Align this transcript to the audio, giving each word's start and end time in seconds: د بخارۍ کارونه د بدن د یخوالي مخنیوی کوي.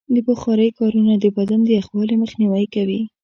د 0.13 0.15
بخارۍ 0.27 0.69
کارونه 0.79 1.13
د 1.17 1.25
بدن 1.37 1.59
د 1.63 1.69
یخوالي 1.79 2.15
مخنیوی 2.23 2.65
کوي. 2.73 3.01